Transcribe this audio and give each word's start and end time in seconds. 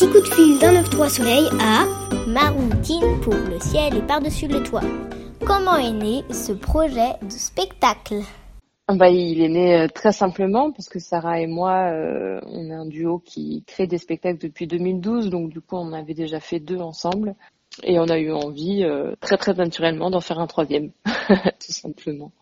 petit 0.00 0.08
coup 0.08 0.20
de 0.20 0.34
fil 0.34 0.58
d'un 0.58 0.82
9-3 0.82 1.08
soleil 1.10 1.46
à 1.60 1.84
Maroutine 2.26 3.20
pour 3.20 3.34
le 3.34 3.60
ciel 3.60 3.98
et 3.98 4.00
par-dessus 4.00 4.46
le 4.48 4.62
toit. 4.62 4.80
Comment 5.44 5.76
est 5.76 5.92
né 5.92 6.24
ce 6.30 6.52
projet 6.52 7.16
de 7.20 7.30
spectacle 7.30 8.22
bah, 8.88 9.10
il 9.10 9.42
est 9.42 9.48
né 9.48 9.76
euh, 9.76 9.88
très 9.88 10.12
simplement 10.12 10.72
parce 10.72 10.88
que 10.88 10.98
Sarah 10.98 11.40
et 11.40 11.46
moi, 11.46 11.92
euh, 11.92 12.40
on 12.46 12.70
est 12.70 12.74
un 12.74 12.86
duo 12.86 13.18
qui 13.18 13.62
crée 13.66 13.86
des 13.86 13.98
spectacles 13.98 14.38
depuis 14.38 14.66
2012, 14.66 15.28
donc 15.28 15.50
du 15.50 15.60
coup 15.60 15.76
on 15.76 15.92
avait 15.92 16.14
déjà 16.14 16.40
fait 16.40 16.60
deux 16.60 16.78
ensemble 16.78 17.34
et 17.84 17.98
on 18.00 18.08
a 18.08 18.18
eu 18.18 18.32
envie 18.32 18.84
euh, 18.84 19.14
très 19.20 19.36
très 19.36 19.52
naturellement 19.52 20.10
d'en 20.10 20.20
faire 20.20 20.38
un 20.40 20.46
troisième, 20.46 20.92
tout 21.04 21.72
simplement. 21.72 22.32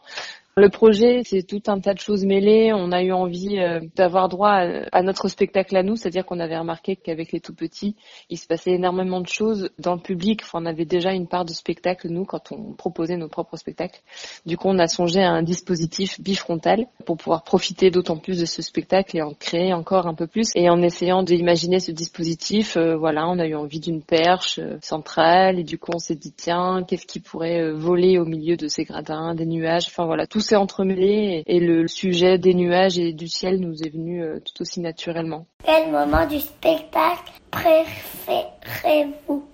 Le 0.59 0.71
projet, 0.71 1.23
c'est 1.25 1.45
tout 1.45 1.63
un 1.69 1.79
tas 1.79 1.95
de 1.95 2.01
choses 2.01 2.25
mêlées. 2.25 2.73
On 2.75 2.91
a 2.91 3.01
eu 3.01 3.13
envie 3.13 3.61
euh, 3.61 3.79
d'avoir 3.95 4.29
droit 4.29 4.61
à, 4.91 5.03
notre 5.03 5.29
spectacle 5.29 5.77
à 5.77 5.85
nous, 5.85 5.95
c'est-à-dire 5.95 6.27
qu'on 6.27 6.41
avait 6.41 6.59
remarqué 6.59 6.97
qu'avec 6.97 7.31
les 7.31 7.39
tout 7.39 7.55
petits, 7.55 7.95
il 8.29 8.39
se 8.39 8.49
passait 8.49 8.73
énormément 8.73 9.21
de 9.21 9.29
choses 9.29 9.71
dans 9.79 9.95
le 9.95 10.01
public. 10.01 10.41
Enfin, 10.43 10.59
on 10.61 10.67
avait 10.67 10.85
déjà 10.85 11.13
une 11.13 11.29
part 11.29 11.45
de 11.45 11.53
spectacle, 11.53 12.09
nous, 12.09 12.25
quand 12.25 12.51
on 12.51 12.73
proposait 12.73 13.17
nos 13.17 13.29
propres 13.29 13.57
spectacles. 13.57 14.01
Du 14.47 14.57
coup, 14.57 14.67
on 14.67 14.81
a 14.81 14.89
songé 14.89 15.23
à 15.23 15.31
un 15.31 15.45
dispositif 15.45 16.21
bifrontal 16.21 16.87
pour 17.05 17.17
pouvoir 17.19 17.45
profiter 17.45 17.93
d'autant 17.93 18.17
plus 18.17 18.41
de 18.41 18.45
ce 18.45 18.61
spectacle 18.61 19.17
et 19.17 19.23
en 19.23 19.35
créer 19.35 19.73
encore 19.73 20.09
un 20.09 20.15
peu 20.15 20.27
plus. 20.27 20.51
Et 20.57 20.69
en 20.69 20.83
essayant 20.83 21.23
d'imaginer 21.23 21.79
ce 21.79 21.93
dispositif, 21.93 22.77
euh, 22.77 22.97
voilà, 22.97 23.29
on 23.29 23.39
a 23.39 23.47
eu 23.47 23.55
envie 23.55 23.79
d'une 23.79 24.03
perche 24.03 24.59
euh, 24.59 24.79
centrale 24.83 25.61
et 25.61 25.65
du 25.65 25.79
coup, 25.79 25.93
on 25.95 26.01
s'est 26.01 26.17
dit, 26.17 26.33
tiens, 26.33 26.83
qu'est-ce 26.83 27.07
qui 27.07 27.21
pourrait 27.21 27.71
voler 27.71 28.19
au 28.19 28.25
milieu 28.25 28.57
de 28.57 28.67
ces 28.67 28.83
gradins, 28.83 29.37
des 29.37 29.47
nuages, 29.47 29.87
enfin 29.87 30.05
voilà, 30.05 30.27
tout 30.27 30.41
s'est 30.49 30.57
entremêlé 30.57 31.43
et, 31.47 31.61
le 31.61 31.87
sujet 31.87 32.39
des 32.39 32.55
nuages 32.55 32.99
et 32.99 33.13
du 33.13 33.29
ciel 33.29 33.61
nous 33.61 33.83
est 33.83 33.91
venu 33.91 34.23
euh, 34.23 34.41
tout 34.41 34.63
aussi 34.63 34.81
naturellement. 34.81 35.47
Quel 35.63 35.91
moment 35.91 36.27
du 36.27 36.41
spectacle 36.41 37.33
préférez-vous? 37.51 39.45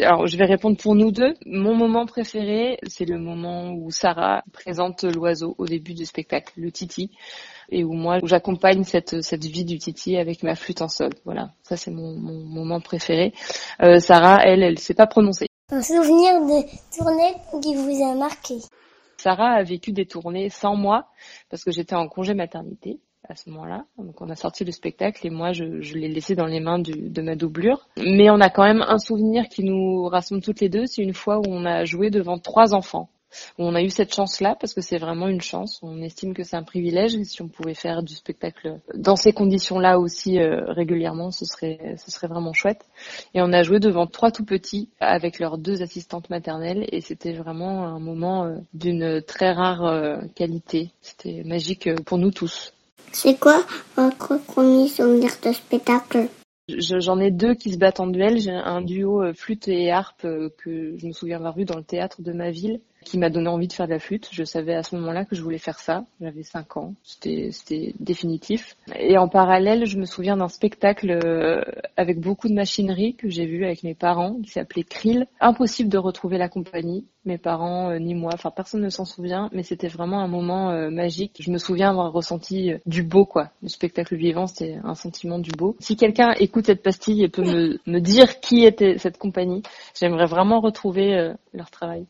Alors, 0.00 0.28
je 0.28 0.36
vais 0.36 0.44
répondre 0.44 0.76
pour 0.76 0.94
nous 0.94 1.10
deux. 1.10 1.34
Mon 1.44 1.74
moment 1.74 2.06
préféré, 2.06 2.78
c'est 2.86 3.06
le 3.06 3.18
moment 3.18 3.72
où 3.72 3.90
Sarah 3.90 4.44
présente 4.52 5.02
l'oiseau 5.02 5.56
au 5.58 5.66
début 5.66 5.94
du 5.94 6.04
spectacle, 6.04 6.52
le 6.56 6.70
titi, 6.70 7.10
et 7.70 7.82
où 7.82 7.94
moi, 7.94 8.18
j'accompagne 8.22 8.84
cette, 8.84 9.22
cette 9.22 9.44
vie 9.44 9.64
du 9.64 9.78
titi 9.78 10.16
avec 10.16 10.44
ma 10.44 10.54
flûte 10.54 10.82
en 10.82 10.88
sol. 10.88 11.10
Voilà, 11.24 11.50
ça 11.64 11.76
c'est 11.76 11.90
mon, 11.90 12.12
moment 12.16 12.80
préféré. 12.80 13.32
Euh, 13.82 13.98
Sarah, 13.98 14.38
elle, 14.44 14.62
elle 14.62 14.78
sait 14.78 14.94
pas 14.94 15.08
prononcer. 15.08 15.46
Un 15.72 15.82
souvenir 15.82 16.40
de 16.42 16.62
tournée 16.96 17.34
qui 17.60 17.74
vous 17.74 18.04
a 18.04 18.14
marqué? 18.14 18.58
Sarah 19.20 19.52
a 19.52 19.62
vécu 19.62 19.92
des 19.92 20.06
tournées 20.06 20.48
sans 20.48 20.76
moi 20.76 21.08
parce 21.50 21.64
que 21.64 21.70
j'étais 21.70 21.94
en 21.94 22.08
congé 22.08 22.34
maternité 22.34 23.00
à 23.28 23.34
ce 23.34 23.50
moment-là. 23.50 23.84
Donc 23.98 24.20
on 24.20 24.30
a 24.30 24.36
sorti 24.36 24.64
le 24.64 24.72
spectacle 24.72 25.26
et 25.26 25.30
moi 25.30 25.52
je, 25.52 25.64
l'ai 25.64 26.08
laissé 26.08 26.34
dans 26.34 26.46
les 26.46 26.60
mains 26.60 26.78
de 26.78 27.22
ma 27.22 27.34
doublure. 27.34 27.88
Mais 27.98 28.30
on 28.30 28.40
a 28.40 28.48
quand 28.50 28.64
même 28.64 28.82
un 28.86 28.98
souvenir 28.98 29.48
qui 29.48 29.64
nous 29.64 30.04
rassemble 30.04 30.42
toutes 30.42 30.60
les 30.60 30.68
deux. 30.68 30.86
C'est 30.86 31.02
une 31.02 31.14
fois 31.14 31.38
où 31.38 31.44
on 31.48 31.64
a 31.64 31.84
joué 31.84 32.10
devant 32.10 32.38
trois 32.38 32.74
enfants 32.74 33.10
on 33.58 33.74
a 33.74 33.82
eu 33.82 33.90
cette 33.90 34.14
chance-là 34.14 34.56
parce 34.58 34.74
que 34.74 34.80
c'est 34.80 34.98
vraiment 34.98 35.28
une 35.28 35.40
chance. 35.40 35.80
On 35.82 36.02
estime 36.02 36.34
que 36.34 36.42
c'est 36.42 36.56
un 36.56 36.62
privilège 36.62 37.14
et 37.14 37.24
si 37.24 37.42
on 37.42 37.48
pouvait 37.48 37.74
faire 37.74 38.02
du 38.02 38.14
spectacle 38.14 38.78
dans 38.94 39.16
ces 39.16 39.32
conditions-là 39.32 39.98
aussi 39.98 40.38
euh, 40.38 40.64
régulièrement, 40.66 41.30
ce 41.30 41.44
serait 41.44 41.96
ce 41.98 42.10
serait 42.10 42.28
vraiment 42.28 42.52
chouette. 42.52 42.86
Et 43.34 43.42
on 43.42 43.52
a 43.52 43.62
joué 43.62 43.80
devant 43.80 44.06
trois 44.06 44.30
tout 44.30 44.44
petits 44.44 44.88
avec 45.00 45.38
leurs 45.38 45.58
deux 45.58 45.82
assistantes 45.82 46.30
maternelles 46.30 46.86
et 46.90 47.00
c'était 47.00 47.32
vraiment 47.32 47.86
un 47.86 47.98
moment 47.98 48.44
euh, 48.44 48.56
d'une 48.74 49.22
très 49.22 49.52
rare 49.52 49.84
euh, 49.84 50.18
qualité. 50.34 50.90
C'était 51.00 51.42
magique 51.44 51.88
pour 52.04 52.18
nous 52.18 52.30
tous. 52.30 52.72
C'est 53.12 53.38
quoi 53.38 53.64
votre 53.96 54.36
premier 54.44 54.88
souvenir 54.88 55.30
de 55.42 55.52
spectacle? 55.52 56.28
J'en 56.68 57.18
ai 57.18 57.30
deux 57.30 57.54
qui 57.54 57.72
se 57.72 57.78
battent 57.78 58.00
en 58.00 58.08
duel. 58.08 58.38
J'ai 58.38 58.50
un 58.50 58.82
duo 58.82 59.32
flûte 59.32 59.68
et 59.68 59.90
harpe 59.90 60.26
que 60.58 60.98
je 60.98 61.06
me 61.06 61.12
souviens 61.12 61.38
avoir 61.38 61.56
vu 61.56 61.64
dans 61.64 61.78
le 61.78 61.82
théâtre 61.82 62.20
de 62.20 62.32
ma 62.34 62.50
ville 62.50 62.80
qui 63.04 63.18
m'a 63.18 63.30
donné 63.30 63.48
envie 63.48 63.68
de 63.68 63.72
faire 63.72 63.86
de 63.86 63.92
la 63.92 63.98
flûte. 63.98 64.28
Je 64.32 64.44
savais 64.44 64.74
à 64.74 64.82
ce 64.82 64.96
moment-là 64.96 65.24
que 65.24 65.34
je 65.34 65.42
voulais 65.42 65.58
faire 65.58 65.78
ça. 65.78 66.04
J'avais 66.20 66.42
5 66.42 66.76
ans, 66.76 66.94
c'était 67.02 67.94
définitif. 68.00 68.76
Et 68.98 69.16
en 69.18 69.28
parallèle, 69.28 69.86
je 69.86 69.98
me 69.98 70.04
souviens 70.04 70.36
d'un 70.36 70.48
spectacle 70.48 71.10
euh, 71.10 71.62
avec 71.96 72.20
beaucoup 72.20 72.48
de 72.48 72.54
machinerie 72.54 73.14
que 73.14 73.28
j'ai 73.28 73.46
vu 73.46 73.64
avec 73.64 73.82
mes 73.82 73.94
parents, 73.94 74.36
qui 74.42 74.50
s'appelait 74.50 74.84
Krill. 74.84 75.26
Impossible 75.40 75.88
de 75.88 75.98
retrouver 75.98 76.38
la 76.38 76.48
compagnie, 76.48 77.06
mes 77.24 77.38
parents 77.38 77.90
euh, 77.90 77.98
ni 77.98 78.14
moi, 78.14 78.32
enfin 78.34 78.50
personne 78.50 78.82
ne 78.82 78.88
s'en 78.88 79.04
souvient, 79.04 79.48
mais 79.52 79.62
c'était 79.62 79.88
vraiment 79.88 80.20
un 80.20 80.28
moment 80.28 80.70
euh, 80.70 80.90
magique. 80.90 81.36
Je 81.40 81.50
me 81.50 81.58
souviens 81.58 81.90
avoir 81.90 82.12
ressenti 82.12 82.72
du 82.86 83.02
beau, 83.02 83.24
quoi. 83.24 83.50
Le 83.62 83.68
spectacle 83.68 84.16
vivant, 84.16 84.46
c'était 84.46 84.78
un 84.84 84.94
sentiment 84.94 85.38
du 85.38 85.50
beau. 85.50 85.76
Si 85.80 85.96
quelqu'un 85.96 86.32
écoute 86.38 86.66
cette 86.66 86.82
pastille 86.82 87.22
et 87.22 87.28
peut 87.28 87.42
me, 87.42 87.78
me 87.86 88.00
dire 88.00 88.40
qui 88.40 88.64
était 88.64 88.98
cette 88.98 89.18
compagnie, 89.18 89.62
j'aimerais 89.98 90.26
vraiment 90.26 90.60
retrouver 90.60 91.32
leur 91.52 91.70
travail. 91.70 92.06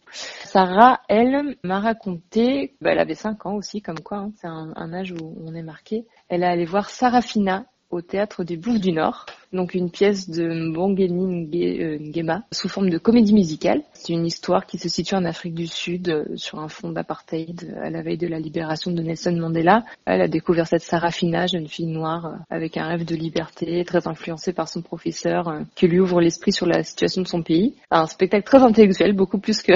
Elle, 1.08 1.56
m'a 1.64 1.80
raconté, 1.80 2.76
bah, 2.80 2.92
elle 2.92 2.98
avait 3.00 3.14
5 3.14 3.46
ans 3.46 3.54
aussi, 3.54 3.82
comme 3.82 4.00
quoi, 4.00 4.18
hein, 4.18 4.32
c'est 4.36 4.46
un, 4.46 4.72
un, 4.76 4.92
âge 4.92 5.12
où 5.12 5.36
on 5.44 5.54
est 5.54 5.62
marqué. 5.62 6.06
Elle 6.28 6.42
est 6.42 6.46
allée 6.46 6.66
voir 6.66 6.90
Sarafina 6.90 7.66
au 7.90 8.00
théâtre 8.02 8.44
des 8.44 8.56
Bouffes 8.56 8.80
du 8.80 8.92
Nord 8.92 9.26
donc 9.52 9.74
une 9.74 9.90
pièce 9.90 10.28
de 10.28 10.46
Mbongeni 10.46 11.82
euh, 11.82 11.98
Ngema 11.98 12.42
sous 12.52 12.68
forme 12.68 12.90
de 12.90 12.98
comédie 12.98 13.32
musicale. 13.32 13.82
C'est 13.92 14.12
une 14.12 14.26
histoire 14.26 14.66
qui 14.66 14.78
se 14.78 14.88
situe 14.88 15.14
en 15.14 15.24
Afrique 15.24 15.54
du 15.54 15.66
Sud 15.66 16.08
euh, 16.08 16.24
sur 16.36 16.58
un 16.58 16.68
fond 16.68 16.90
d'apartheid 16.90 17.74
euh, 17.74 17.86
à 17.86 17.90
la 17.90 18.02
veille 18.02 18.18
de 18.18 18.26
la 18.26 18.38
libération 18.38 18.90
de 18.90 19.02
Nelson 19.02 19.32
Mandela. 19.32 19.84
Elle 20.04 20.20
a 20.20 20.28
découvert 20.28 20.66
cette 20.66 20.82
Sarafina, 20.82 21.46
jeune 21.46 21.68
fille 21.68 21.86
noire 21.86 22.36
avec 22.50 22.76
un 22.76 22.86
rêve 22.86 23.04
de 23.04 23.14
liberté, 23.14 23.84
très 23.84 24.06
influencée 24.06 24.52
par 24.52 24.68
son 24.68 24.82
professeur 24.82 25.60
qui 25.74 25.88
lui 25.88 26.00
ouvre 26.00 26.20
l'esprit 26.20 26.52
sur 26.52 26.66
la 26.66 26.82
situation 26.82 27.22
de 27.22 27.28
son 27.28 27.42
pays. 27.42 27.74
Un 27.90 28.06
spectacle 28.06 28.44
très 28.44 28.62
intellectuel, 28.62 29.14
beaucoup 29.14 29.38
plus 29.38 29.62
que 29.62 29.72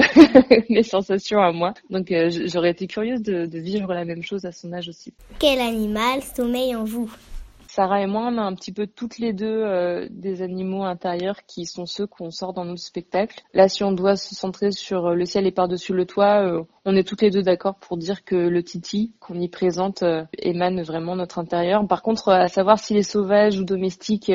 mes 0.73 0.83
sensations 0.83 1.41
à 1.41 1.53
moi. 1.53 1.73
Donc 1.91 2.13
j'aurais 2.47 2.71
été 2.71 2.87
curieuse 2.87 3.23
de, 3.23 3.47
de 3.47 3.59
vivre 3.59 3.93
la 3.95 4.05
même 4.05 4.23
chose 4.23 4.45
à 4.45 4.53
son 4.53 4.73
âge 4.73 4.89
aussi. 4.89 5.15
Quel 5.39 5.61
animal 5.61 6.23
sommeille 6.23 6.77
en 6.77 6.85
vous? 6.85 7.11
Sarah 7.75 8.03
et 8.03 8.07
moi, 8.07 8.29
on 8.31 8.37
a 8.37 8.43
un 8.43 8.55
petit 8.55 8.71
peu 8.71 8.87
toutes 8.87 9.17
les 9.17 9.33
deux 9.33 9.47
euh, 9.47 10.07
des 10.11 10.43
animaux 10.43 10.83
intérieurs 10.83 11.47
qui 11.47 11.65
sont 11.65 11.87
ceux 11.87 12.07
qu'on 12.07 12.31
sort 12.31 12.53
dans 12.53 12.67
notre 12.67 12.83
spectacle. 12.83 13.41
Là, 13.55 13.67
si 13.67 13.83
on 13.83 13.93
doit 13.93 14.17
se 14.17 14.35
centrer 14.35 14.73
sur 14.73 15.07
euh, 15.07 15.15
le 15.15 15.25
ciel 15.25 15.47
et 15.47 15.53
par-dessus 15.53 15.95
le 15.95 16.05
toit, 16.05 16.43
euh, 16.43 16.65
on 16.85 16.95
est 16.95 17.03
toutes 17.03 17.23
les 17.23 17.31
deux 17.31 17.41
d'accord 17.41 17.77
pour 17.77 17.97
dire 17.97 18.25
que 18.25 18.37
le 18.37 18.63
titi 18.63 19.15
qu'on 19.21 19.41
y 19.41 19.49
présente 19.49 20.05
émane 20.37 20.83
vraiment 20.83 21.17
notre 21.17 21.39
intérieur. 21.39 21.87
Par 21.87 22.03
contre, 22.03 22.29
à 22.29 22.49
savoir 22.49 22.79
s'il 22.79 22.99
est 22.99 23.03
sauvage 23.03 23.59
ou 23.59 23.65
domestique, 23.65 24.31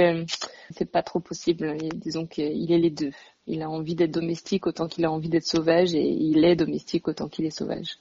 c'est 0.72 0.92
pas 0.92 1.04
trop 1.04 1.20
possible. 1.20 1.78
disons 1.94 2.26
qu'il 2.26 2.72
est 2.72 2.80
les 2.80 2.90
deux. 2.90 3.12
Il 3.46 3.62
a 3.62 3.70
envie 3.70 3.94
d'être 3.94 4.16
domestique 4.16 4.66
autant 4.66 4.88
qu'il 4.88 5.06
a 5.06 5.12
envie 5.12 5.30
d'être 5.30 5.46
sauvage 5.46 5.94
et 5.94 6.08
il 6.10 6.44
est 6.44 6.56
domestique 6.56 7.08
autant 7.08 7.28
qu'il 7.28 7.46
est 7.46 7.52
sauvage. 7.52 8.00